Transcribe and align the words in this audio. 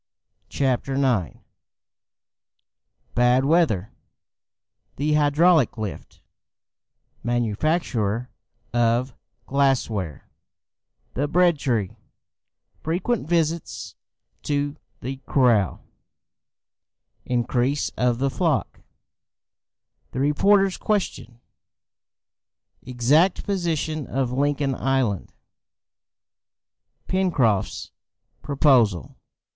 CHAPTER 0.49 0.95
IX 0.95 1.41
Bad 3.13 3.45
Weather 3.45 3.93
The 4.95 5.13
Hydraulic 5.13 5.77
Lift 5.77 6.21
Manufacture 7.21 8.31
of 8.73 9.13
Glass 9.45 9.91
ware 9.91 10.27
The 11.13 11.27
Bread 11.27 11.59
tree 11.59 11.97
Frequent 12.79 13.29
Visits 13.29 13.93
to 14.41 14.75
the 15.01 15.17
Corral 15.27 15.85
Increase 17.27 17.89
of 17.95 18.17
the 18.17 18.31
Flock 18.31 18.79
The 20.13 20.19
Reporter's 20.19 20.77
Question 20.77 21.39
Exact 22.81 23.43
Position 23.43 24.07
of 24.07 24.31
Lincoln 24.31 24.73
Island 24.73 25.31
Pencroft's 27.07 27.91
Proposal. 28.41 29.15